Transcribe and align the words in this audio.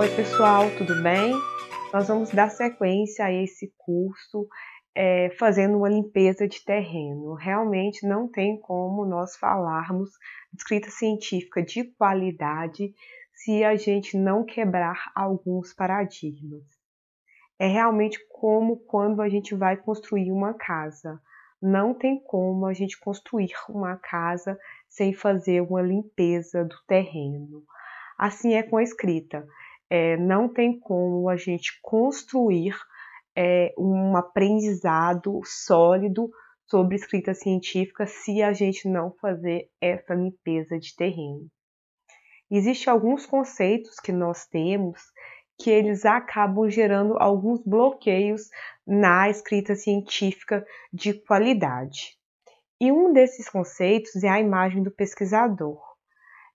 Oi, 0.00 0.08
pessoal, 0.16 0.64
tudo 0.78 1.02
bem? 1.02 1.30
Nós 1.92 2.08
vamos 2.08 2.30
dar 2.30 2.48
sequência 2.48 3.22
a 3.22 3.30
esse 3.30 3.70
curso 3.76 4.48
é, 4.94 5.28
fazendo 5.38 5.76
uma 5.76 5.90
limpeza 5.90 6.48
de 6.48 6.64
terreno. 6.64 7.34
Realmente 7.34 8.06
não 8.06 8.26
tem 8.26 8.58
como 8.58 9.04
nós 9.04 9.36
falarmos 9.36 10.08
de 10.50 10.56
escrita 10.62 10.88
científica 10.88 11.62
de 11.62 11.84
qualidade 11.84 12.94
se 13.34 13.62
a 13.62 13.76
gente 13.76 14.16
não 14.16 14.42
quebrar 14.42 15.12
alguns 15.14 15.74
paradigmas. 15.74 16.64
É 17.58 17.66
realmente 17.66 18.18
como 18.30 18.78
quando 18.78 19.20
a 19.20 19.28
gente 19.28 19.54
vai 19.54 19.76
construir 19.76 20.32
uma 20.32 20.54
casa. 20.54 21.20
Não 21.60 21.92
tem 21.92 22.18
como 22.18 22.64
a 22.64 22.72
gente 22.72 22.98
construir 22.98 23.52
uma 23.68 23.98
casa 23.98 24.58
sem 24.88 25.12
fazer 25.12 25.60
uma 25.60 25.82
limpeza 25.82 26.64
do 26.64 26.76
terreno. 26.86 27.62
Assim 28.16 28.54
é 28.54 28.62
com 28.62 28.78
a 28.78 28.82
escrita. 28.82 29.46
É, 29.90 30.16
não 30.16 30.48
tem 30.48 30.78
como 30.78 31.28
a 31.28 31.36
gente 31.36 31.78
construir 31.82 32.76
é, 33.36 33.74
um 33.76 34.16
aprendizado 34.16 35.40
sólido 35.44 36.30
sobre 36.66 36.94
escrita 36.94 37.34
científica 37.34 38.06
se 38.06 38.42
a 38.42 38.52
gente 38.52 38.88
não 38.88 39.12
fazer 39.20 39.68
essa 39.80 40.14
limpeza 40.14 40.78
de 40.78 40.94
terreno. 40.94 41.48
Existem 42.50 42.92
alguns 42.92 43.26
conceitos 43.26 43.96
que 43.96 44.12
nós 44.12 44.46
temos 44.46 45.00
que 45.60 45.70
eles 45.70 46.06
acabam 46.06 46.68
gerando 46.70 47.16
alguns 47.18 47.62
bloqueios 47.62 48.48
na 48.86 49.28
escrita 49.28 49.74
científica 49.74 50.64
de 50.92 51.12
qualidade. 51.12 52.16
E 52.80 52.90
um 52.90 53.12
desses 53.12 53.48
conceitos 53.48 54.24
é 54.24 54.28
a 54.28 54.40
imagem 54.40 54.82
do 54.82 54.90
pesquisador. 54.90 55.78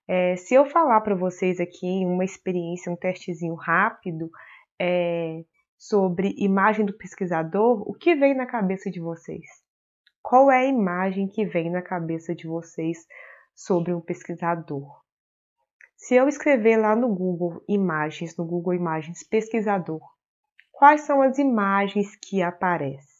É, 0.08 0.36
se 0.36 0.54
eu 0.54 0.64
falar 0.66 1.00
para 1.00 1.14
vocês 1.14 1.58
aqui 1.58 2.04
uma 2.04 2.24
experiência, 2.24 2.92
um 2.92 2.96
testezinho 2.96 3.54
rápido 3.54 4.30
é, 4.78 5.44
sobre 5.76 6.34
imagem 6.38 6.86
do 6.86 6.96
pesquisador, 6.96 7.82
o 7.88 7.92
que 7.92 8.14
vem 8.14 8.34
na 8.34 8.46
cabeça 8.46 8.90
de 8.90 9.00
vocês? 9.00 9.44
Qual 10.22 10.50
é 10.50 10.58
a 10.58 10.66
imagem 10.66 11.28
que 11.28 11.44
vem 11.44 11.70
na 11.70 11.82
cabeça 11.82 12.34
de 12.34 12.46
vocês 12.46 13.06
sobre 13.54 13.92
um 13.92 14.00
pesquisador? 14.00 15.00
Se 15.96 16.14
eu 16.14 16.28
escrever 16.28 16.76
lá 16.76 16.94
no 16.94 17.08
Google 17.08 17.64
Imagens, 17.68 18.36
no 18.36 18.44
Google 18.44 18.74
Imagens 18.74 19.22
Pesquisador, 19.22 20.00
quais 20.70 21.00
são 21.02 21.22
as 21.22 21.38
imagens 21.38 22.14
que 22.16 22.42
aparecem? 22.42 23.16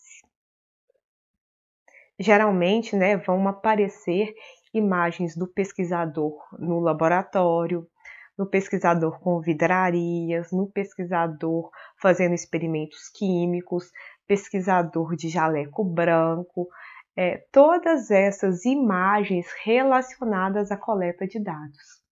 Geralmente, 2.19 2.97
né, 2.97 3.17
vão 3.17 3.47
aparecer 3.47 4.35
imagens 4.79 5.37
do 5.37 5.47
pesquisador 5.47 6.37
no 6.59 6.81
laboratório, 6.81 7.87
no 8.37 8.47
pesquisador 8.47 9.19
com 9.21 9.41
vidrarias, 9.41 10.53
no 10.53 10.71
pesquisador 10.71 11.71
fazendo 12.01 12.35
experimentos 12.35 13.09
químicos, 13.09 13.91
pesquisador 14.27 15.17
de 15.17 15.29
jaleco 15.29 15.85
branco, 15.85 16.69
é, 17.17 17.39
todas 17.51 18.11
essas 18.11 18.65
imagens 18.65 19.47
relacionadas 19.65 20.71
à 20.71 20.77
coleta 20.77 21.27
de 21.27 21.43
dados. 21.43 22.03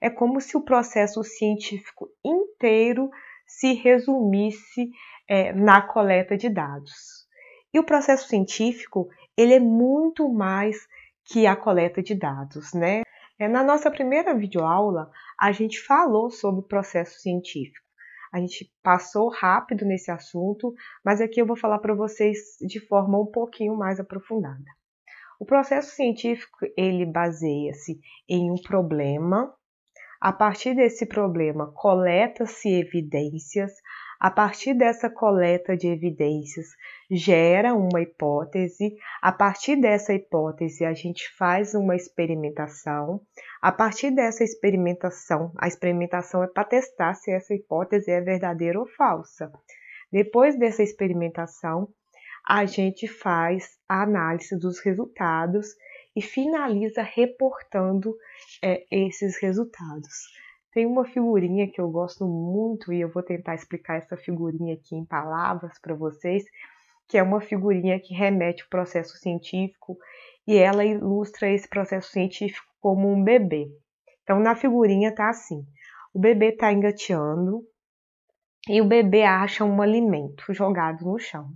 É 0.00 0.08
como 0.08 0.40
se 0.40 0.56
o 0.56 0.64
processo 0.64 1.24
científico 1.24 2.08
inteiro 2.24 3.10
se 3.46 3.72
resumisse 3.74 4.90
é, 5.26 5.52
na 5.52 5.82
coleta 5.82 6.36
de 6.36 6.48
dados. 6.48 7.24
E 7.72 7.78
o 7.78 7.84
processo 7.84 8.28
científico 8.28 9.08
ele 9.36 9.54
é 9.54 9.60
muito 9.60 10.28
mais 10.28 10.86
que 11.24 11.46
a 11.46 11.56
coleta 11.56 12.02
de 12.02 12.14
dados, 12.14 12.72
né? 12.72 13.02
É, 13.38 13.48
na 13.48 13.64
nossa 13.64 13.90
primeira 13.90 14.34
videoaula, 14.34 15.10
a 15.40 15.50
gente 15.50 15.80
falou 15.80 16.30
sobre 16.30 16.60
o 16.60 16.68
processo 16.68 17.20
científico. 17.20 17.84
A 18.32 18.38
gente 18.40 18.70
passou 18.82 19.28
rápido 19.28 19.84
nesse 19.84 20.10
assunto, 20.10 20.74
mas 21.04 21.20
aqui 21.20 21.40
eu 21.40 21.46
vou 21.46 21.56
falar 21.56 21.78
para 21.78 21.94
vocês 21.94 22.56
de 22.60 22.80
forma 22.80 23.20
um 23.20 23.26
pouquinho 23.26 23.76
mais 23.76 24.00
aprofundada. 24.00 24.64
O 25.38 25.44
processo 25.44 25.94
científico 25.94 26.58
ele 26.76 27.06
baseia-se 27.06 28.00
em 28.28 28.50
um 28.50 28.56
problema. 28.56 29.54
A 30.20 30.32
partir 30.32 30.74
desse 30.74 31.06
problema, 31.06 31.72
coleta-se 31.74 32.68
evidências, 32.68 33.72
a 34.18 34.30
partir 34.30 34.74
dessa 34.74 35.10
coleta 35.10 35.76
de 35.76 35.88
evidências, 35.88 36.66
gera 37.14 37.74
uma 37.74 38.00
hipótese. 38.00 38.96
A 39.22 39.30
partir 39.30 39.76
dessa 39.76 40.12
hipótese, 40.12 40.84
a 40.84 40.92
gente 40.92 41.30
faz 41.36 41.74
uma 41.74 41.94
experimentação. 41.94 43.20
A 43.62 43.70
partir 43.70 44.10
dessa 44.10 44.42
experimentação, 44.42 45.52
a 45.56 45.68
experimentação 45.68 46.42
é 46.42 46.46
para 46.46 46.64
testar 46.64 47.14
se 47.14 47.30
essa 47.30 47.54
hipótese 47.54 48.10
é 48.10 48.20
verdadeira 48.20 48.78
ou 48.78 48.86
falsa. 48.86 49.52
Depois 50.10 50.58
dessa 50.58 50.82
experimentação, 50.82 51.88
a 52.46 52.66
gente 52.66 53.08
faz 53.08 53.78
a 53.88 54.02
análise 54.02 54.58
dos 54.58 54.80
resultados 54.80 55.68
e 56.14 56.20
finaliza 56.20 57.02
reportando 57.02 58.14
é, 58.62 58.84
esses 58.90 59.40
resultados. 59.40 60.32
Tem 60.72 60.86
uma 60.86 61.04
figurinha 61.04 61.70
que 61.70 61.80
eu 61.80 61.88
gosto 61.88 62.26
muito 62.26 62.92
e 62.92 63.00
eu 63.00 63.08
vou 63.08 63.22
tentar 63.22 63.54
explicar 63.54 63.96
essa 63.96 64.16
figurinha 64.16 64.74
aqui 64.74 64.96
em 64.96 65.04
palavras 65.04 65.78
para 65.80 65.94
vocês, 65.94 66.44
que 67.08 67.18
é 67.18 67.22
uma 67.22 67.40
figurinha 67.40 68.00
que 68.00 68.14
remete 68.14 68.62
ao 68.62 68.68
processo 68.68 69.16
científico 69.16 69.98
e 70.46 70.56
ela 70.56 70.84
ilustra 70.84 71.50
esse 71.50 71.68
processo 71.68 72.10
científico 72.10 72.66
como 72.80 73.10
um 73.10 73.22
bebê. 73.22 73.66
Então, 74.22 74.40
na 74.40 74.54
figurinha 74.54 75.14
tá 75.14 75.28
assim: 75.28 75.64
o 76.12 76.18
bebê 76.18 76.50
está 76.50 76.72
engateando 76.72 77.62
e 78.68 78.80
o 78.80 78.84
bebê 78.84 79.22
acha 79.22 79.64
um 79.64 79.82
alimento 79.82 80.52
jogado 80.52 81.04
no 81.04 81.18
chão. 81.18 81.50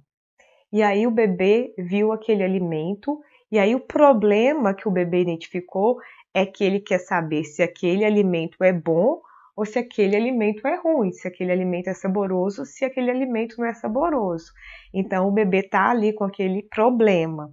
E 0.72 0.82
aí 0.82 1.06
o 1.06 1.10
bebê 1.10 1.74
viu 1.78 2.12
aquele 2.12 2.42
alimento 2.42 3.18
e 3.50 3.58
aí 3.58 3.74
o 3.74 3.80
problema 3.80 4.74
que 4.74 4.86
o 4.86 4.90
bebê 4.90 5.22
identificou 5.22 5.96
é 6.34 6.44
que 6.44 6.62
ele 6.62 6.80
quer 6.80 6.98
saber 6.98 7.44
se 7.44 7.62
aquele 7.62 8.04
alimento 8.04 8.62
é 8.62 8.72
bom 8.72 9.22
ou 9.58 9.66
se 9.66 9.76
aquele 9.76 10.14
alimento 10.14 10.64
é 10.68 10.76
ruim, 10.76 11.10
se 11.10 11.26
aquele 11.26 11.50
alimento 11.50 11.88
é 11.88 11.92
saboroso, 11.92 12.64
se 12.64 12.84
aquele 12.84 13.10
alimento 13.10 13.56
não 13.58 13.66
é 13.66 13.74
saboroso. 13.74 14.52
Então 14.94 15.26
o 15.26 15.32
bebê 15.32 15.58
está 15.58 15.90
ali 15.90 16.12
com 16.12 16.22
aquele 16.22 16.62
problema. 16.62 17.52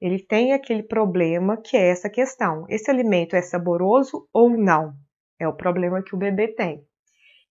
Ele 0.00 0.20
tem 0.20 0.52
aquele 0.52 0.84
problema 0.84 1.56
que 1.56 1.76
é 1.76 1.88
essa 1.88 2.08
questão: 2.08 2.64
esse 2.68 2.88
alimento 2.88 3.34
é 3.34 3.42
saboroso 3.42 4.28
ou 4.32 4.50
não? 4.50 4.92
É 5.36 5.48
o 5.48 5.56
problema 5.56 6.00
que 6.00 6.14
o 6.14 6.18
bebê 6.18 6.46
tem. 6.46 6.80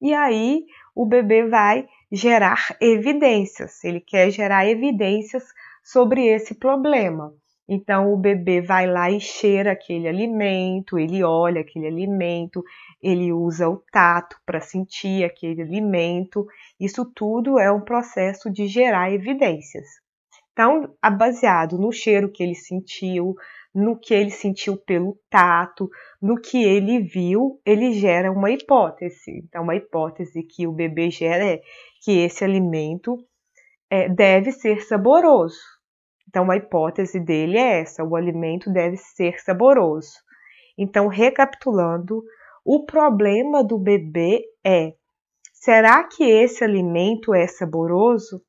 E 0.01 0.13
aí 0.13 0.63
o 0.95 1.05
bebê 1.05 1.45
vai 1.49 1.85
gerar 2.09 2.77
evidências. 2.79 3.83
Ele 3.83 3.99
quer 3.99 4.31
gerar 4.31 4.65
evidências 4.65 5.43
sobre 5.83 6.27
esse 6.27 6.55
problema. 6.55 7.33
Então 7.73 8.11
o 8.11 8.17
bebê 8.17 8.59
vai 8.59 8.85
lá 8.85 9.09
e 9.09 9.21
cheira 9.21 9.71
aquele 9.71 10.05
alimento, 10.05 10.99
ele 10.99 11.23
olha 11.23 11.61
aquele 11.61 11.87
alimento, 11.87 12.61
ele 13.01 13.33
usa 13.33 13.67
o 13.67 13.83
tato 13.91 14.37
para 14.45 14.61
sentir 14.61 15.23
aquele 15.23 15.61
alimento. 15.61 16.45
Isso 16.79 17.05
tudo 17.05 17.59
é 17.59 17.71
um 17.71 17.81
processo 17.81 18.51
de 18.51 18.67
gerar 18.67 19.11
evidências. 19.11 19.87
Então, 20.51 20.93
baseado 21.17 21.77
no 21.77 21.91
cheiro 21.91 22.31
que 22.31 22.43
ele 22.43 22.55
sentiu, 22.55 23.35
no 23.73 23.97
que 23.97 24.13
ele 24.13 24.29
sentiu 24.29 24.77
pelo 24.77 25.17
tato, 25.29 25.89
no 26.21 26.39
que 26.39 26.61
ele 26.61 26.99
viu, 26.99 27.59
ele 27.65 27.93
gera 27.93 28.31
uma 28.31 28.51
hipótese. 28.51 29.43
Então, 29.45 29.63
uma 29.63 29.75
hipótese 29.75 30.43
que 30.43 30.67
o 30.67 30.73
bebê 30.73 31.09
gera 31.09 31.45
é 31.45 31.61
que 32.03 32.19
esse 32.19 32.43
alimento 32.43 33.17
é, 33.89 34.09
deve 34.09 34.51
ser 34.51 34.81
saboroso. 34.81 35.59
Então, 36.27 36.51
a 36.51 36.57
hipótese 36.57 37.19
dele 37.19 37.57
é 37.57 37.81
essa: 37.81 38.03
o 38.03 38.15
alimento 38.15 38.71
deve 38.71 38.97
ser 38.97 39.39
saboroso. 39.39 40.13
Então, 40.77 41.07
recapitulando, 41.07 42.23
o 42.63 42.85
problema 42.85 43.63
do 43.63 43.77
bebê 43.77 44.43
é: 44.63 44.93
será 45.53 46.03
que 46.03 46.23
esse 46.23 46.63
alimento 46.63 47.33
é 47.33 47.47
saboroso? 47.47 48.41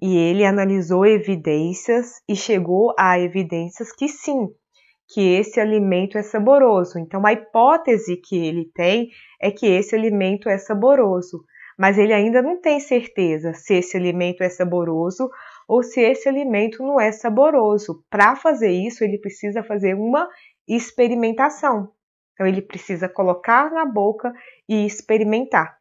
E 0.00 0.16
ele 0.16 0.44
analisou 0.44 1.04
evidências 1.04 2.22
e 2.28 2.34
chegou 2.34 2.94
a 2.98 3.18
evidências 3.18 3.92
que 3.92 4.08
sim, 4.08 4.48
que 5.08 5.20
esse 5.20 5.60
alimento 5.60 6.16
é 6.16 6.22
saboroso. 6.22 6.98
Então, 6.98 7.26
a 7.26 7.32
hipótese 7.32 8.16
que 8.16 8.36
ele 8.36 8.70
tem 8.74 9.08
é 9.40 9.50
que 9.50 9.66
esse 9.66 9.94
alimento 9.94 10.48
é 10.48 10.56
saboroso, 10.56 11.44
mas 11.78 11.98
ele 11.98 12.12
ainda 12.12 12.40
não 12.40 12.60
tem 12.60 12.80
certeza 12.80 13.52
se 13.54 13.74
esse 13.74 13.96
alimento 13.96 14.42
é 14.42 14.48
saboroso 14.48 15.28
ou 15.66 15.82
se 15.82 16.00
esse 16.00 16.28
alimento 16.28 16.82
não 16.82 17.00
é 17.00 17.12
saboroso. 17.12 18.04
Para 18.08 18.36
fazer 18.36 18.70
isso, 18.70 19.04
ele 19.04 19.18
precisa 19.18 19.62
fazer 19.62 19.94
uma 19.94 20.28
experimentação. 20.66 21.92
Então, 22.40 22.48
ele 22.48 22.62
precisa 22.62 23.06
colocar 23.06 23.70
na 23.70 23.84
boca 23.84 24.32
e 24.66 24.86
experimentar. 24.86 25.76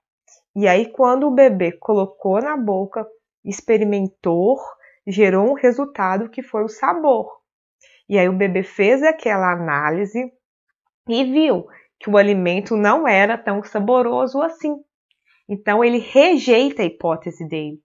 E 0.54 0.68
aí, 0.68 0.92
quando 0.92 1.26
o 1.26 1.32
bebê 1.32 1.72
colocou 1.72 2.42
na 2.42 2.58
boca, 2.58 3.08
experimentou, 3.46 4.58
gerou 5.08 5.50
um 5.50 5.54
resultado 5.54 6.30
que 6.30 6.44
foi 6.44 6.66
o 6.66 6.68
sabor. 6.68 7.32
E 8.10 8.20
aí, 8.20 8.28
o 8.28 8.36
bebê 8.36 8.62
fez 8.62 9.02
aquela 9.02 9.54
análise 9.54 10.30
e 11.08 11.24
viu 11.24 11.66
que 11.98 12.10
o 12.10 12.18
alimento 12.18 12.76
não 12.76 13.08
era 13.08 13.38
tão 13.38 13.64
saboroso 13.64 14.42
assim. 14.42 14.76
Então 15.48 15.82
ele 15.82 16.00
rejeita 16.00 16.82
a 16.82 16.86
hipótese 16.86 17.48
dele. 17.48 17.80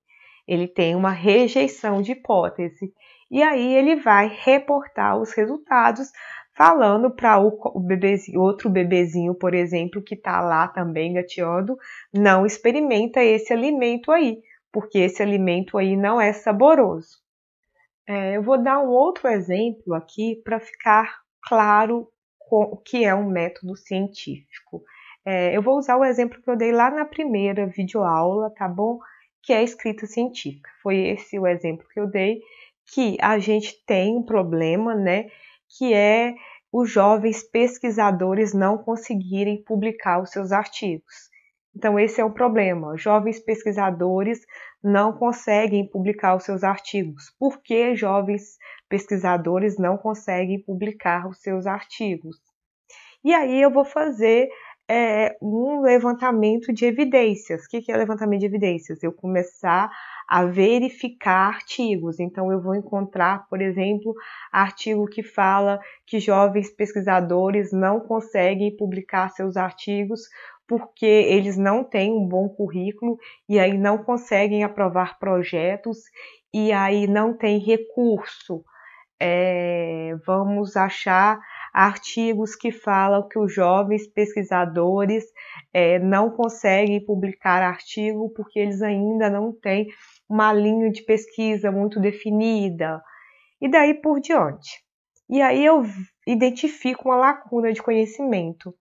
Ele 0.48 0.66
tem 0.66 0.96
uma 0.96 1.12
rejeição 1.12 2.02
de 2.02 2.10
hipótese. 2.10 2.92
E 3.30 3.40
aí 3.40 3.72
ele 3.76 3.94
vai 3.94 4.26
reportar 4.42 5.16
os 5.16 5.32
resultados 5.32 6.10
falando 6.56 7.10
para 7.10 7.38
o, 7.40 7.58
o 7.74 7.80
bebezinho, 7.80 8.40
outro 8.40 8.70
bebezinho, 8.70 9.34
por 9.34 9.54
exemplo, 9.54 10.02
que 10.02 10.14
está 10.14 10.40
lá 10.40 10.68
também 10.68 11.12
gateando, 11.12 11.76
não 12.12 12.46
experimenta 12.46 13.22
esse 13.22 13.52
alimento 13.52 14.12
aí, 14.12 14.40
porque 14.72 14.98
esse 14.98 15.22
alimento 15.22 15.76
aí 15.76 15.96
não 15.96 16.20
é 16.20 16.32
saboroso. 16.32 17.22
É, 18.06 18.36
eu 18.36 18.42
vou 18.42 18.62
dar 18.62 18.80
um 18.80 18.88
outro 18.88 19.28
exemplo 19.28 19.94
aqui 19.94 20.40
para 20.44 20.60
ficar 20.60 21.20
claro 21.42 22.08
o 22.50 22.76
que 22.76 23.04
é 23.04 23.14
um 23.14 23.28
método 23.28 23.74
científico. 23.76 24.82
É, 25.24 25.56
eu 25.56 25.62
vou 25.62 25.78
usar 25.78 25.96
o 25.96 26.04
exemplo 26.04 26.40
que 26.40 26.50
eu 26.50 26.56
dei 26.56 26.70
lá 26.70 26.90
na 26.90 27.04
primeira 27.04 27.66
videoaula, 27.66 28.50
tá 28.50 28.68
bom? 28.68 28.98
Que 29.42 29.52
é 29.52 29.62
escrita 29.62 30.06
científica. 30.06 30.70
Foi 30.82 30.96
esse 30.98 31.38
o 31.38 31.46
exemplo 31.46 31.86
que 31.88 31.98
eu 31.98 32.06
dei, 32.06 32.40
que 32.92 33.16
a 33.20 33.38
gente 33.38 33.82
tem 33.86 34.16
um 34.16 34.22
problema, 34.22 34.94
né? 34.94 35.30
Que 35.78 35.92
é 35.92 36.34
os 36.72 36.90
jovens 36.90 37.42
pesquisadores 37.42 38.52
não 38.52 38.78
conseguirem 38.78 39.62
publicar 39.62 40.20
os 40.20 40.30
seus 40.30 40.50
artigos. 40.52 41.30
Então, 41.76 41.98
esse 41.98 42.20
é 42.20 42.24
o 42.24 42.32
problema. 42.32 42.96
Jovens 42.96 43.40
pesquisadores 43.40 44.40
não 44.82 45.12
conseguem 45.12 45.88
publicar 45.88 46.36
os 46.36 46.44
seus 46.44 46.62
artigos. 46.62 47.34
Por 47.38 47.62
que 47.62 47.96
jovens 47.96 48.58
pesquisadores 48.88 49.78
não 49.78 49.96
conseguem 49.96 50.62
publicar 50.62 51.28
os 51.28 51.40
seus 51.40 51.66
artigos? 51.66 52.36
E 53.24 53.32
aí 53.32 53.60
eu 53.60 53.70
vou 53.70 53.84
fazer 53.84 54.48
é, 54.88 55.36
um 55.40 55.80
levantamento 55.80 56.72
de 56.72 56.84
evidências. 56.84 57.64
O 57.64 57.68
que 57.68 57.90
é 57.90 57.96
levantamento 57.96 58.40
de 58.40 58.46
evidências? 58.46 59.02
Eu 59.02 59.12
começar 59.12 59.90
a 60.28 60.44
verificar 60.44 61.48
artigos. 61.48 62.18
Então, 62.20 62.50
eu 62.50 62.60
vou 62.60 62.74
encontrar, 62.74 63.46
por 63.48 63.60
exemplo, 63.60 64.14
artigo 64.52 65.06
que 65.06 65.22
fala 65.22 65.78
que 66.06 66.20
jovens 66.20 66.70
pesquisadores 66.70 67.72
não 67.72 68.00
conseguem 68.00 68.76
publicar 68.76 69.30
seus 69.30 69.56
artigos 69.56 70.20
porque 70.66 71.06
eles 71.06 71.56
não 71.56 71.84
têm 71.84 72.12
um 72.12 72.26
bom 72.26 72.48
currículo 72.48 73.18
e 73.48 73.58
aí 73.58 73.76
não 73.76 73.98
conseguem 73.98 74.64
aprovar 74.64 75.18
projetos 75.18 75.98
e 76.52 76.72
aí 76.72 77.06
não 77.06 77.36
tem 77.36 77.58
recurso. 77.58 78.64
É, 79.20 80.14
vamos 80.26 80.76
achar 80.76 81.38
artigos 81.72 82.54
que 82.54 82.70
falam 82.70 83.28
que 83.28 83.38
os 83.38 83.52
jovens 83.52 84.06
pesquisadores 84.06 85.24
é, 85.72 85.98
não 85.98 86.30
conseguem 86.30 87.04
publicar 87.04 87.62
artigo 87.62 88.30
porque 88.30 88.60
eles 88.60 88.80
ainda 88.80 89.28
não 89.28 89.52
têm 89.52 89.88
uma 90.28 90.52
linha 90.52 90.90
de 90.90 91.02
pesquisa 91.02 91.70
muito 91.70 92.00
definida, 92.00 93.02
e 93.60 93.68
daí 93.68 93.94
por 93.94 94.20
diante. 94.20 94.82
E 95.28 95.40
aí 95.40 95.64
eu 95.64 95.82
identifico 96.26 97.08
uma 97.08 97.16
lacuna 97.16 97.72
de 97.72 97.82
conhecimento 97.82 98.74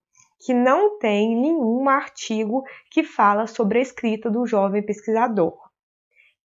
que 0.45 0.54
não 0.54 1.00
tem 1.00 1.36
nenhum 1.40 1.88
artigo 1.88 2.63
que 2.92 3.04
fala 3.04 3.48
sobre 3.48 3.80
a 3.80 3.81
escrita 3.81 4.30
do 4.30 4.45
jovem 4.45 4.84
pesquisador. 4.84 5.57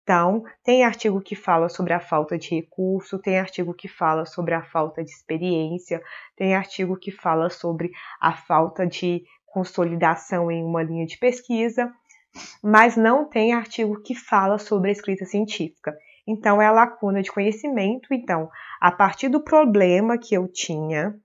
Então, 0.04 0.44
tem 0.64 0.86
artigo 0.86 1.20
que 1.20 1.36
fala 1.36 1.68
sobre 1.68 1.92
a 1.94 2.00
falta 2.00 2.38
de 2.38 2.56
recurso, 2.56 3.20
tem 3.20 3.40
artigo 3.40 3.74
que 3.74 3.90
fala 3.90 4.26
sobre 4.26 4.54
a 4.54 4.64
falta 4.64 5.04
de 5.04 5.10
experiência, 5.10 6.02
tem 6.36 6.56
artigo 6.56 6.96
que 6.96 7.12
fala 7.12 7.50
sobre 7.50 7.92
a 8.22 8.32
falta 8.32 8.88
de 8.88 9.24
consolidação 9.46 10.50
em 10.50 10.64
uma 10.64 10.82
linha 10.82 11.06
de 11.06 11.18
pesquisa, 11.18 11.92
mas 12.64 12.96
não 12.96 13.26
tem 13.26 13.54
artigo 13.54 14.02
que 14.02 14.16
fala 14.16 14.58
sobre 14.58 14.90
a 14.90 14.94
escrita 14.94 15.26
científica. 15.26 15.96
Então, 16.28 16.62
é 16.62 16.66
a 16.66 16.72
lacuna 16.72 17.22
de 17.22 17.32
conhecimento. 17.32 18.14
Então, 18.14 18.50
a 18.82 18.92
partir 18.92 19.30
do 19.30 19.42
problema 19.42 20.18
que 20.18 20.36
eu 20.36 20.48
tinha, 20.48 21.16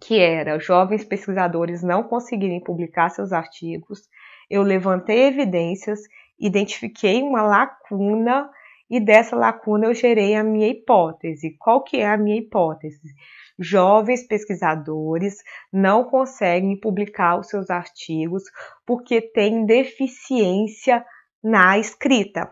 que 0.00 0.18
era 0.18 0.58
jovens 0.58 1.04
pesquisadores 1.04 1.82
não 1.82 2.02
conseguirem 2.02 2.62
publicar 2.62 3.10
seus 3.10 3.32
artigos, 3.32 4.02
eu 4.50 4.62
levantei 4.62 5.26
evidências, 5.26 6.00
identifiquei 6.38 7.22
uma 7.22 7.42
lacuna 7.42 8.50
e 8.90 9.00
dessa 9.00 9.34
lacuna 9.36 9.86
eu 9.86 9.94
gerei 9.94 10.34
a 10.34 10.44
minha 10.44 10.68
hipótese. 10.68 11.56
Qual 11.58 11.82
que 11.82 11.98
é 11.98 12.08
a 12.08 12.16
minha 12.16 12.38
hipótese? 12.38 13.14
Jovens 13.58 14.26
pesquisadores 14.26 15.36
não 15.72 16.04
conseguem 16.04 16.78
publicar 16.78 17.38
os 17.38 17.48
seus 17.48 17.70
artigos 17.70 18.42
porque 18.84 19.20
têm 19.20 19.64
deficiência 19.64 21.04
na 21.42 21.78
escrita. 21.78 22.50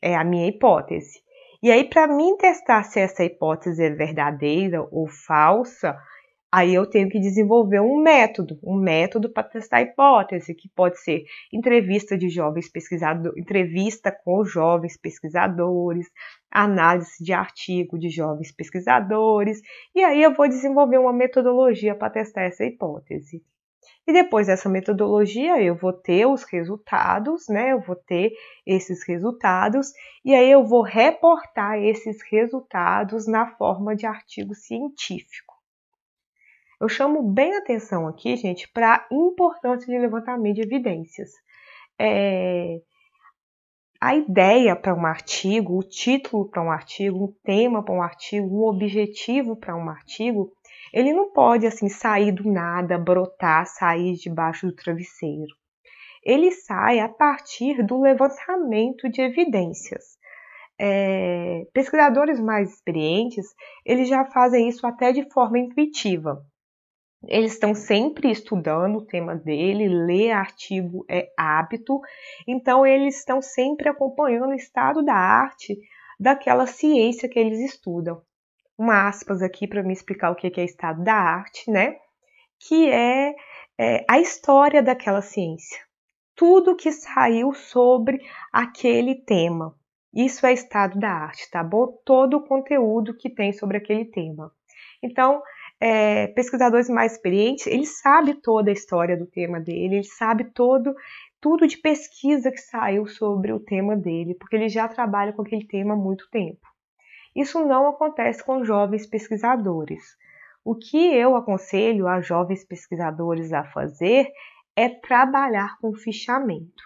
É 0.00 0.14
a 0.14 0.24
minha 0.24 0.48
hipótese. 0.48 1.22
E 1.62 1.70
aí, 1.70 1.88
para 1.88 2.06
mim 2.06 2.36
testar 2.36 2.84
se 2.84 3.00
essa 3.00 3.24
hipótese 3.24 3.82
é 3.82 3.90
verdadeira 3.90 4.86
ou 4.90 5.08
falsa, 5.08 5.96
Aí 6.56 6.72
eu 6.72 6.86
tenho 6.86 7.08
que 7.08 7.18
desenvolver 7.18 7.80
um 7.80 8.00
método, 8.00 8.60
um 8.62 8.76
método 8.76 9.28
para 9.28 9.42
testar 9.42 9.78
a 9.78 9.82
hipótese, 9.82 10.54
que 10.54 10.68
pode 10.68 11.00
ser 11.00 11.24
entrevista 11.52 12.16
de 12.16 12.28
jovens 12.28 12.70
pesquisadores, 12.70 13.36
entrevista 13.36 14.12
com 14.12 14.44
jovens 14.44 14.96
pesquisadores, 14.96 16.08
análise 16.48 17.24
de 17.24 17.32
artigo 17.32 17.98
de 17.98 18.08
jovens 18.08 18.52
pesquisadores, 18.52 19.60
e 19.92 20.04
aí 20.04 20.22
eu 20.22 20.32
vou 20.32 20.46
desenvolver 20.46 20.98
uma 20.98 21.12
metodologia 21.12 21.92
para 21.92 22.10
testar 22.10 22.42
essa 22.42 22.64
hipótese. 22.64 23.42
E 24.06 24.12
depois 24.12 24.46
dessa 24.46 24.68
metodologia, 24.68 25.60
eu 25.60 25.74
vou 25.74 25.92
ter 25.92 26.24
os 26.24 26.44
resultados, 26.44 27.48
né? 27.48 27.72
Eu 27.72 27.80
vou 27.80 27.96
ter 27.96 28.30
esses 28.64 29.04
resultados 29.08 29.88
e 30.24 30.32
aí 30.32 30.52
eu 30.52 30.64
vou 30.64 30.82
reportar 30.82 31.82
esses 31.82 32.22
resultados 32.30 33.26
na 33.26 33.56
forma 33.56 33.96
de 33.96 34.06
artigo 34.06 34.54
científico. 34.54 35.53
Eu 36.80 36.88
chamo 36.88 37.22
bem 37.22 37.56
atenção 37.56 38.08
aqui, 38.08 38.36
gente, 38.36 38.68
para 38.68 38.94
a 38.94 39.06
importância 39.10 39.86
de 39.86 39.98
levantamento 39.98 40.56
de 40.56 40.62
evidências. 40.62 41.30
É, 41.98 42.80
a 44.00 44.14
ideia 44.14 44.76
para 44.76 44.94
um 44.94 45.06
artigo, 45.06 45.78
o 45.78 45.82
título 45.82 46.48
para 46.48 46.62
um 46.62 46.70
artigo, 46.70 47.24
um 47.24 47.34
tema 47.42 47.82
para 47.82 47.94
um 47.94 48.02
artigo, 48.02 48.46
um 48.46 48.66
objetivo 48.66 49.56
para 49.56 49.74
um 49.76 49.88
artigo, 49.88 50.52
ele 50.92 51.12
não 51.12 51.32
pode 51.32 51.66
assim 51.66 51.88
sair 51.88 52.30
do 52.30 52.50
nada, 52.50 52.98
brotar, 52.98 53.66
sair 53.66 54.14
debaixo 54.14 54.66
do 54.66 54.74
travesseiro. 54.74 55.54
Ele 56.22 56.50
sai 56.50 57.00
a 57.00 57.08
partir 57.08 57.82
do 57.82 58.00
levantamento 58.00 59.08
de 59.08 59.22
evidências. 59.22 60.18
É, 60.78 61.66
pesquisadores 61.72 62.40
mais 62.40 62.74
experientes, 62.74 63.46
eles 63.86 64.08
já 64.08 64.24
fazem 64.24 64.68
isso 64.68 64.86
até 64.86 65.12
de 65.12 65.30
forma 65.30 65.58
intuitiva. 65.58 66.44
Eles 67.28 67.52
estão 67.52 67.74
sempre 67.74 68.30
estudando 68.30 68.96
o 68.96 69.04
tema 69.04 69.34
dele, 69.34 69.88
ler 69.88 70.32
artigo 70.32 71.04
é 71.08 71.32
hábito, 71.36 72.00
então 72.46 72.86
eles 72.86 73.18
estão 73.18 73.40
sempre 73.40 73.88
acompanhando 73.88 74.50
o 74.50 74.54
estado 74.54 75.02
da 75.02 75.14
arte 75.14 75.78
daquela 76.18 76.66
ciência 76.66 77.28
que 77.28 77.38
eles 77.38 77.58
estudam. 77.60 78.22
Uma 78.76 79.08
aspas 79.08 79.42
aqui 79.42 79.66
para 79.66 79.82
me 79.82 79.92
explicar 79.92 80.30
o 80.30 80.34
que 80.34 80.60
é 80.60 80.64
estado 80.64 81.02
da 81.02 81.14
arte, 81.14 81.70
né? 81.70 81.96
Que 82.58 82.90
é, 82.90 83.34
é 83.78 84.04
a 84.08 84.18
história 84.18 84.82
daquela 84.82 85.22
ciência. 85.22 85.78
Tudo 86.34 86.76
que 86.76 86.90
saiu 86.90 87.52
sobre 87.52 88.20
aquele 88.52 89.14
tema. 89.14 89.74
Isso 90.12 90.46
é 90.46 90.52
estado 90.52 90.98
da 90.98 91.10
arte, 91.10 91.48
tá 91.50 91.62
bom? 91.62 91.86
Todo 92.04 92.38
o 92.38 92.44
conteúdo 92.44 93.16
que 93.16 93.30
tem 93.30 93.52
sobre 93.52 93.76
aquele 93.76 94.04
tema. 94.04 94.52
Então, 95.02 95.42
é, 95.80 96.28
pesquisadores 96.28 96.88
mais 96.88 97.12
experientes, 97.12 97.66
ele 97.66 97.84
sabe 97.84 98.34
toda 98.34 98.70
a 98.70 98.72
história 98.72 99.16
do 99.16 99.26
tema 99.26 99.60
dele, 99.60 99.96
ele 99.96 100.04
sabe 100.04 100.44
todo 100.44 100.94
tudo 101.44 101.66
de 101.66 101.76
pesquisa 101.76 102.50
que 102.50 102.56
saiu 102.56 103.06
sobre 103.06 103.52
o 103.52 103.60
tema 103.60 103.94
dele, 103.94 104.34
porque 104.34 104.56
ele 104.56 104.70
já 104.70 104.88
trabalha 104.88 105.30
com 105.30 105.42
aquele 105.42 105.66
tema 105.66 105.92
há 105.92 105.96
muito 105.96 106.26
tempo. 106.30 106.66
Isso 107.36 107.62
não 107.66 107.86
acontece 107.86 108.42
com 108.42 108.64
jovens 108.64 109.06
pesquisadores. 109.06 110.02
O 110.64 110.74
que 110.74 111.14
eu 111.14 111.36
aconselho 111.36 112.08
a 112.08 112.22
jovens 112.22 112.64
pesquisadores 112.64 113.52
a 113.52 113.62
fazer 113.62 114.30
é 114.74 114.88
trabalhar 114.88 115.76
com 115.82 115.92
fichamento. 115.92 116.82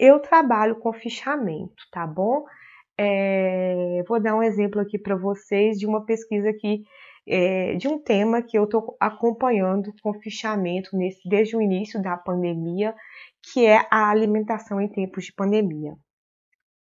Eu 0.00 0.18
trabalho 0.18 0.80
com 0.80 0.92
fichamento, 0.92 1.84
tá 1.92 2.04
bom? 2.04 2.44
É, 2.98 4.02
vou 4.08 4.20
dar 4.20 4.34
um 4.34 4.42
exemplo 4.42 4.80
aqui 4.80 4.98
para 4.98 5.14
vocês 5.14 5.78
de 5.78 5.86
uma 5.86 6.04
pesquisa 6.04 6.52
que 6.52 6.82
é, 7.26 7.74
de 7.74 7.88
um 7.88 7.98
tema 7.98 8.42
que 8.42 8.56
eu 8.56 8.64
estou 8.64 8.96
acompanhando 9.00 9.92
com 10.02 10.14
fichamento 10.14 10.96
nesse, 10.96 11.28
desde 11.28 11.56
o 11.56 11.62
início 11.62 12.00
da 12.00 12.16
pandemia, 12.16 12.94
que 13.42 13.64
é 13.64 13.86
a 13.90 14.08
alimentação 14.10 14.80
em 14.80 14.88
tempos 14.88 15.24
de 15.24 15.32
pandemia. 15.32 15.94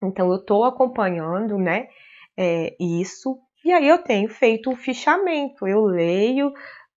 Então, 0.02 0.30
eu 0.30 0.38
estou 0.38 0.64
acompanhando 0.64 1.58
né, 1.58 1.88
é, 2.38 2.76
isso, 2.80 3.38
e 3.66 3.72
aí 3.74 3.88
eu 3.88 3.98
tenho 3.98 4.30
feito 4.30 4.72
o 4.72 4.76
fichamento, 4.76 5.68
eu 5.68 5.82
leio 5.84 6.54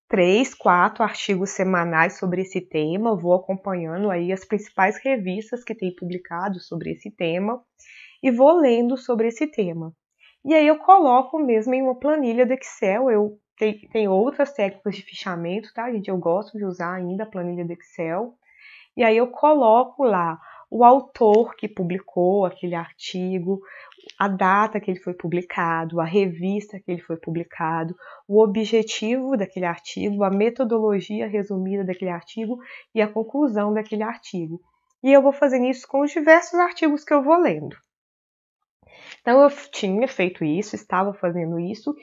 três, 0.09 0.55
quatro 0.55 1.03
artigos 1.03 1.51
semanais 1.51 2.19
sobre 2.19 2.43
esse 2.43 2.61
tema, 2.61 3.17
vou 3.17 3.35
acompanhando 3.35 4.11
aí 4.11 4.31
as 4.31 4.45
principais 4.45 4.99
revistas 5.03 5.65
que 5.65 5.75
têm 5.75 5.95
publicado 5.95 6.61
sobre 6.61 6.93
esse 6.93 7.11
tema 7.11 7.61
e 8.23 8.31
vou 8.31 8.61
lendo 8.61 8.97
sobre 8.97 9.29
esse 9.29 9.47
tema. 9.47 9.93
E 10.45 10.55
aí 10.55 10.67
eu 10.67 10.79
coloco 10.79 11.39
mesmo 11.39 11.73
em 11.75 11.83
uma 11.83 11.95
planilha 11.95 12.45
do 12.45 12.53
Excel, 12.53 13.11
eu 13.11 13.39
tem, 13.57 13.79
tem 13.93 14.09
outras 14.09 14.53
técnicas 14.53 14.97
de 14.97 15.03
fichamento, 15.03 15.73
tá, 15.73 15.91
gente? 15.93 16.09
Eu 16.09 16.19
gosto 16.19 16.59
de 16.59 16.65
usar 16.65 16.95
ainda 16.95 17.23
a 17.23 17.27
planilha 17.27 17.65
do 17.65 17.73
Excel. 17.73 18.35
E 18.97 19.05
aí 19.05 19.17
eu 19.17 19.29
coloco 19.29 20.03
lá 20.03 20.39
o 20.69 20.85
autor 20.85 21.55
que 21.55 21.69
publicou 21.69 22.45
aquele 22.45 22.75
artigo, 22.75 23.61
a 24.19 24.27
data 24.27 24.81
que 24.81 24.91
ele 24.91 24.99
foi 24.99 25.15
publicado, 25.15 26.01
a 26.01 26.05
revista 26.05 26.81
que 26.81 26.91
ele 26.91 27.03
foi 27.03 27.17
publicado, 27.17 27.95
o 28.27 28.43
objetivo 28.43 29.37
daquele 29.37 29.67
artigo, 29.67 30.25
a 30.25 30.31
metodologia 30.31 31.29
resumida 31.29 31.85
daquele 31.85 32.11
artigo 32.11 32.59
e 32.95 33.01
a 33.01 33.07
conclusão 33.07 33.73
daquele 33.73 34.03
artigo. 34.03 34.61
E 35.03 35.13
eu 35.13 35.23
vou 35.23 35.33
fazendo 35.33 35.67
isso 35.67 35.87
com 35.87 36.01
os 36.01 36.11
diversos 36.11 36.59
artigos 36.59 37.05
que 37.05 37.13
eu 37.13 37.23
vou 37.23 37.37
lendo. 37.37 37.77
Então 39.21 39.43
eu 39.43 39.51
tinha 39.71 40.07
feito 40.09 40.45
isso, 40.45 40.75
estava 40.75 41.13
fazendo 41.13 41.59
isso, 41.59 41.95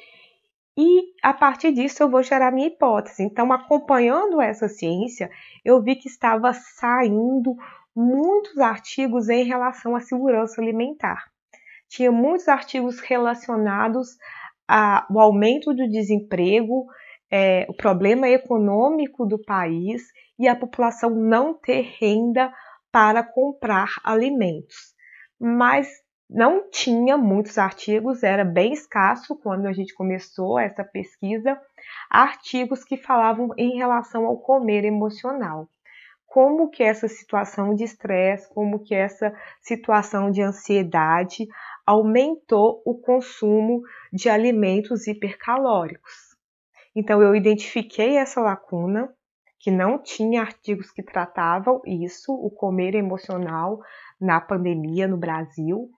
e 0.82 1.14
a 1.22 1.34
partir 1.34 1.74
disso 1.74 2.02
eu 2.02 2.10
vou 2.10 2.24
gerar 2.24 2.52
minha 2.52 2.68
hipótese. 2.68 3.22
Então, 3.22 3.52
acompanhando 3.52 4.42
essa 4.42 4.70
ciência, 4.70 5.30
eu 5.66 5.82
vi 5.82 5.98
que 5.98 6.08
estava 6.08 6.54
saindo 6.54 7.58
muitos 7.94 8.58
artigos 8.60 9.28
em 9.28 9.44
relação 9.44 9.94
à 9.94 10.00
segurança 10.00 10.62
alimentar. 10.62 11.26
Tinha 11.90 12.12
muitos 12.14 12.48
artigos 12.48 13.02
relacionados 13.02 14.18
ao 14.66 15.20
aumento 15.20 15.74
do 15.74 15.86
desemprego, 15.90 16.86
é, 17.30 17.66
o 17.68 17.74
problema 17.74 18.30
econômico 18.30 19.26
do 19.26 19.38
país 19.38 20.04
e 20.38 20.48
a 20.48 20.56
população 20.56 21.10
não 21.10 21.54
ter 21.54 21.82
renda 22.00 22.54
para 22.90 23.22
comprar 23.22 23.96
alimentos. 24.02 24.96
Mas 25.38 25.90
não 26.30 26.70
tinha 26.70 27.18
muitos 27.18 27.58
artigos, 27.58 28.22
era 28.22 28.46
bem 28.46 28.72
escasso 28.72 29.36
quando 29.36 29.66
a 29.66 29.74
gente 29.74 29.96
começou 29.96 30.60
essa 30.60 30.84
pesquisa, 30.84 31.60
artigos 32.08 32.84
que 32.84 32.98
falavam 32.98 33.50
em 33.58 33.78
relação 33.78 34.28
ao 34.28 34.38
comer 34.38 34.86
emocional. 34.86 35.68
Como 36.28 36.70
que 36.70 36.84
essa 36.84 37.08
situação 37.08 37.74
de 37.74 37.84
estresse, 37.84 38.48
como 38.54 38.80
que 38.80 38.94
essa 38.94 39.34
situação 39.60 40.30
de 40.30 40.44
ansiedade 40.44 41.48
aumentou 41.84 42.84
o 42.86 42.94
consumo 42.94 43.82
de 44.14 44.30
alimentos 44.30 45.08
hipercalóricos. 45.08 46.14
Então 46.96 47.24
eu 47.24 47.34
identifiquei 47.36 48.18
essa 48.18 48.40
lacuna, 48.40 49.12
que 49.58 49.72
não 49.72 49.98
tinha 49.98 50.42
artigos 50.42 50.92
que 50.92 51.02
tratavam 51.02 51.82
isso, 51.84 52.32
o 52.32 52.50
comer 52.52 52.94
emocional 52.94 53.80
na 54.22 54.40
pandemia 54.40 55.08
no 55.08 55.18
Brasil, 55.18 55.90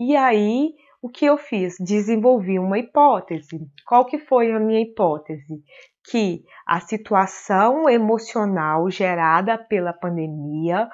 e 0.00 0.16
aí, 0.16 0.74
o 1.00 1.08
que 1.08 1.24
eu 1.24 1.36
fiz? 1.36 1.76
Desenvolvi 1.78 2.58
uma 2.58 2.78
hipótese. 2.78 3.60
Qual 3.86 4.04
que 4.04 4.18
foi 4.18 4.50
a 4.52 4.58
minha 4.58 4.80
hipótese? 4.80 5.62
Que 6.10 6.42
a 6.66 6.80
situação 6.80 7.88
emocional 7.88 8.90
gerada 8.90 9.56
pela 9.56 9.92
pandemia 9.92 10.88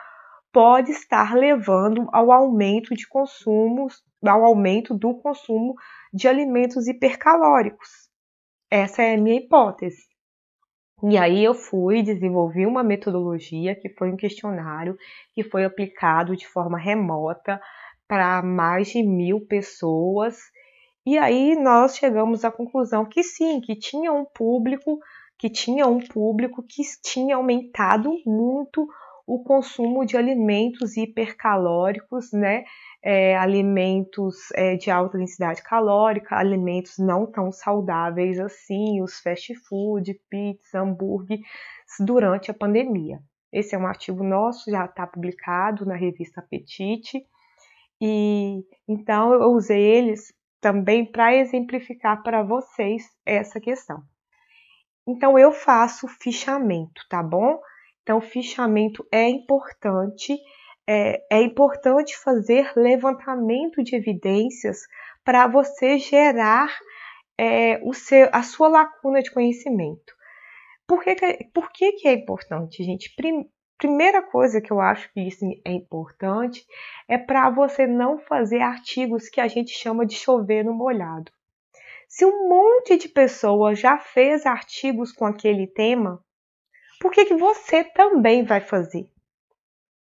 pode 0.53 0.91
estar 0.91 1.35
levando 1.35 2.09
ao 2.13 2.33
aumento 2.33 2.95
de 2.95 3.09
consumos, 3.09 4.03
ao 4.27 4.45
aumento 4.45 4.95
do 4.95 5.15
consumo 5.15 5.75
de 6.13 6.29
alimentos 6.29 6.87
hipercalóricos. 6.89 8.11
Essa 8.71 9.03
é 9.03 9.15
a 9.15 9.19
minha 9.19 9.37
hipótese. 9.37 10.11
E 11.03 11.17
aí 11.17 11.43
eu 11.43 11.55
fui 11.55 12.03
desenvolvi 12.03 12.67
uma 12.67 12.83
metodologia 12.83 13.75
que 13.75 13.89
foi 13.89 14.13
um 14.13 14.17
questionário 14.17 14.99
que 15.35 15.43
foi 15.43 15.65
aplicado 15.65 16.37
de 16.37 16.47
forma 16.47 16.79
remota 16.79 17.59
para 18.11 18.43
mais 18.43 18.89
de 18.89 19.05
mil 19.05 19.41
pessoas. 19.47 20.37
E 21.07 21.17
aí 21.17 21.55
nós 21.55 21.97
chegamos 21.97 22.45
à 22.45 22.51
conclusão 22.51 23.05
que 23.05 23.23
sim, 23.23 23.61
que 23.61 23.77
tinha 23.77 24.13
um 24.13 24.25
público, 24.25 24.99
que 25.39 25.49
tinha 25.49 25.87
um 25.87 26.01
público 26.01 26.61
que 26.61 26.83
tinha 27.05 27.37
aumentado 27.37 28.11
muito 28.27 28.85
o 29.25 29.45
consumo 29.45 30.05
de 30.05 30.17
alimentos 30.17 30.97
hipercalóricos, 30.97 32.33
né? 32.33 32.65
É, 33.01 33.37
alimentos 33.37 34.35
é, 34.57 34.75
de 34.75 34.91
alta 34.91 35.17
densidade 35.17 35.63
calórica, 35.63 36.35
alimentos 36.35 36.99
não 36.99 37.27
tão 37.31 37.53
saudáveis 37.53 38.41
assim, 38.41 39.01
os 39.01 39.21
fast 39.21 39.55
food, 39.55 40.21
pizza, 40.29 40.81
hambúrguer, 40.81 41.39
durante 42.01 42.51
a 42.51 42.55
pandemia. 42.55 43.21
Esse 43.53 43.77
é 43.77 43.79
um 43.79 43.87
artigo 43.87 44.25
nosso, 44.25 44.69
já 44.69 44.85
está 44.85 45.07
publicado 45.07 45.87
na 45.87 45.95
revista 45.95 46.41
Apetite. 46.41 47.25
E 48.01 48.65
então 48.89 49.35
eu 49.35 49.51
usei 49.53 49.81
eles 49.81 50.33
também 50.61 51.05
para 51.05 51.35
exemplificar 51.35 52.23
para 52.23 52.43
vocês 52.43 53.05
essa 53.25 53.61
questão. 53.61 54.03
Então 55.07 55.39
eu 55.39 55.53
faço 55.53 56.07
fichamento, 56.09 57.03
tá 57.09 57.23
bom? 57.23 57.59
Então 58.03 58.21
fichamento 58.21 59.07
é 59.13 59.29
importante, 59.29 60.37
é, 60.87 61.23
é 61.31 61.43
importante 61.43 62.17
fazer 62.17 62.73
levantamento 62.77 63.83
de 63.83 63.97
evidências 63.97 64.81
para 65.25 65.47
você 65.47 65.99
gerar 65.99 66.69
é, 67.39 67.81
o 67.83 67.93
seu, 67.93 68.29
a 68.33 68.43
sua 68.43 68.69
lacuna 68.69 69.23
de 69.23 69.31
conhecimento. 69.31 70.15
Por 70.87 71.03
que, 71.03 71.15
por 71.55 71.71
que, 71.73 71.93
que 71.93 72.09
é 72.09 72.13
importante, 72.13 72.83
gente? 72.83 73.15
Primeira 73.81 74.23
coisa 74.23 74.61
que 74.61 74.71
eu 74.71 74.79
acho 74.79 75.11
que 75.11 75.21
isso 75.23 75.43
é 75.65 75.73
importante 75.73 76.67
é 77.09 77.17
para 77.17 77.49
você 77.49 77.87
não 77.87 78.19
fazer 78.19 78.61
artigos 78.61 79.31
que 79.31 79.41
a 79.41 79.49
gente 79.49 79.71
chama 79.71 80.05
de 80.05 80.15
chover 80.15 80.63
no 80.63 80.75
molhado. 80.75 81.33
Se 82.07 82.27
um 82.27 82.47
monte 82.47 82.99
de 82.99 83.09
pessoa 83.09 83.75
já 83.75 83.97
fez 83.99 84.45
artigos 84.45 85.13
com 85.13 85.25
aquele 85.25 85.67
tema, 85.67 86.23
por 87.01 87.11
que, 87.11 87.25
que 87.25 87.35
você 87.35 87.83
também 87.83 88.45
vai 88.45 88.61
fazer? 88.61 89.09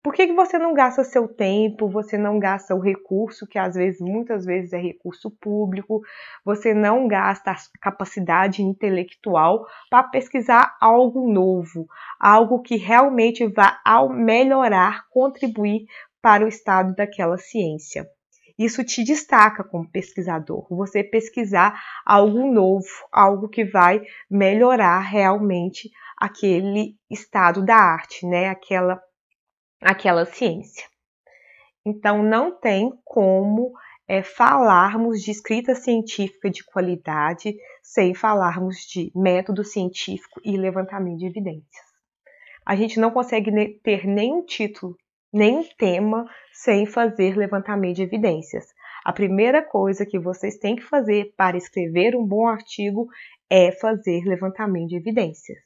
Por 0.08 0.14
que, 0.14 0.26
que 0.26 0.32
você 0.32 0.58
não 0.58 0.72
gasta 0.72 1.04
seu 1.04 1.28
tempo, 1.28 1.86
você 1.86 2.16
não 2.16 2.38
gasta 2.38 2.74
o 2.74 2.80
recurso, 2.80 3.46
que 3.46 3.58
às 3.58 3.74
vezes, 3.74 4.00
muitas 4.00 4.42
vezes 4.46 4.72
é 4.72 4.78
recurso 4.78 5.30
público, 5.30 6.00
você 6.42 6.72
não 6.72 7.06
gasta 7.06 7.50
a 7.50 7.56
capacidade 7.78 8.62
intelectual 8.62 9.66
para 9.90 10.04
pesquisar 10.04 10.74
algo 10.80 11.30
novo, 11.30 11.86
algo 12.18 12.62
que 12.62 12.76
realmente 12.76 13.46
vá 13.48 13.78
melhorar, 14.08 15.06
contribuir 15.10 15.84
para 16.22 16.42
o 16.42 16.48
estado 16.48 16.94
daquela 16.94 17.36
ciência. 17.36 18.08
Isso 18.58 18.82
te 18.82 19.04
destaca 19.04 19.62
como 19.62 19.90
pesquisador, 19.90 20.66
você 20.70 21.04
pesquisar 21.04 21.78
algo 22.06 22.50
novo, 22.50 22.88
algo 23.12 23.46
que 23.46 23.62
vai 23.62 24.00
melhorar 24.30 25.00
realmente 25.00 25.90
aquele 26.16 26.96
estado 27.10 27.62
da 27.62 27.76
arte, 27.76 28.26
né? 28.26 28.48
Aquela 28.48 28.98
aquela 29.80 30.24
ciência. 30.24 30.84
Então, 31.84 32.22
não 32.22 32.58
tem 32.58 32.92
como 33.04 33.72
é, 34.06 34.22
falarmos 34.22 35.22
de 35.22 35.30
escrita 35.30 35.74
científica 35.74 36.50
de 36.50 36.64
qualidade 36.64 37.56
sem 37.82 38.14
falarmos 38.14 38.78
de 38.86 39.12
método 39.14 39.62
científico 39.64 40.40
e 40.44 40.56
levantamento 40.56 41.18
de 41.18 41.26
evidências. 41.26 41.88
A 42.64 42.76
gente 42.76 43.00
não 43.00 43.10
consegue 43.10 43.50
ter 43.82 44.06
nenhum 44.06 44.44
título, 44.44 44.96
nem 45.32 45.62
tema 45.78 46.26
sem 46.52 46.86
fazer 46.86 47.36
levantamento 47.36 47.96
de 47.96 48.02
evidências. 48.02 48.66
A 49.04 49.12
primeira 49.12 49.62
coisa 49.62 50.04
que 50.04 50.18
vocês 50.18 50.58
têm 50.58 50.76
que 50.76 50.82
fazer 50.82 51.32
para 51.36 51.56
escrever 51.56 52.14
um 52.14 52.26
bom 52.26 52.46
artigo 52.46 53.08
é 53.48 53.72
fazer 53.72 54.22
levantamento 54.24 54.88
de 54.88 54.96
evidências. 54.96 55.58